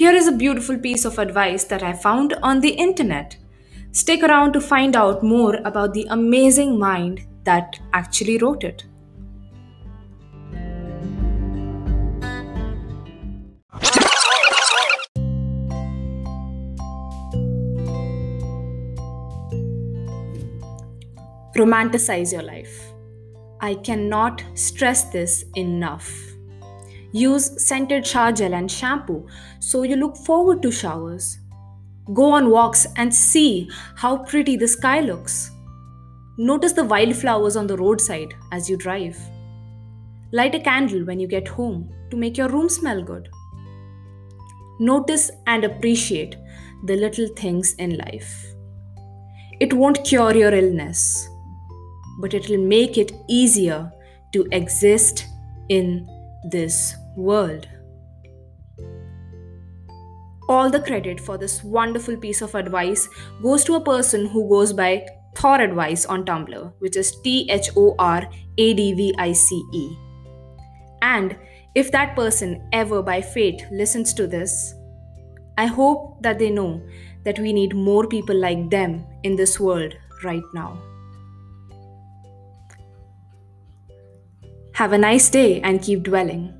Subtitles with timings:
[0.00, 3.36] Here is a beautiful piece of advice that I found on the internet.
[3.92, 8.86] Stick around to find out more about the amazing mind that actually wrote it.
[21.54, 22.94] Romanticize your life.
[23.60, 26.10] I cannot stress this enough.
[27.12, 29.26] Use scented shower gel and shampoo
[29.58, 31.38] so you look forward to showers.
[32.14, 35.50] Go on walks and see how pretty the sky looks.
[36.38, 39.18] Notice the wildflowers on the roadside as you drive.
[40.32, 43.28] Light a candle when you get home to make your room smell good.
[44.78, 46.36] Notice and appreciate
[46.84, 48.46] the little things in life.
[49.60, 51.28] It won't cure your illness,
[52.20, 53.92] but it will make it easier
[54.32, 55.26] to exist
[55.68, 56.08] in
[56.50, 57.68] this world.
[60.48, 63.08] All the credit for this wonderful piece of advice
[63.42, 67.70] goes to a person who goes by Thor Advice on Tumblr, which is T H
[67.76, 69.96] O R A D V I C E.
[71.02, 71.36] And
[71.74, 74.74] if that person ever by fate listens to this,
[75.56, 76.82] I hope that they know
[77.24, 80.78] that we need more people like them in this world right now.
[84.72, 86.59] Have a nice day and keep dwelling.